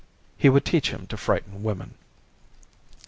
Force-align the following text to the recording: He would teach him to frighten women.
He 0.35 0.49
would 0.49 0.65
teach 0.65 0.89
him 0.89 1.05
to 1.09 1.15
frighten 1.15 1.61
women. 1.61 1.93